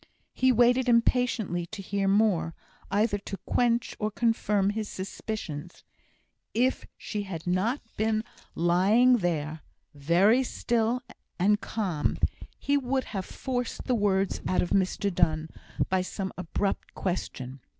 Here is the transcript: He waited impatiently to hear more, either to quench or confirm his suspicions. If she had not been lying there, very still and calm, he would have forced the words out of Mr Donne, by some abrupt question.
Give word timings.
He 0.33 0.51
waited 0.51 0.89
impatiently 0.89 1.67
to 1.67 1.79
hear 1.79 2.07
more, 2.07 2.55
either 2.89 3.19
to 3.19 3.37
quench 3.45 3.95
or 3.99 4.09
confirm 4.09 4.71
his 4.71 4.89
suspicions. 4.89 5.83
If 6.55 6.87
she 6.97 7.21
had 7.21 7.45
not 7.45 7.83
been 7.97 8.23
lying 8.55 9.17
there, 9.17 9.61
very 9.93 10.41
still 10.41 11.03
and 11.37 11.61
calm, 11.61 12.17
he 12.57 12.77
would 12.77 13.03
have 13.13 13.25
forced 13.27 13.83
the 13.83 13.93
words 13.93 14.41
out 14.47 14.63
of 14.63 14.71
Mr 14.71 15.13
Donne, 15.13 15.49
by 15.87 16.01
some 16.01 16.33
abrupt 16.35 16.95
question. 16.95 17.59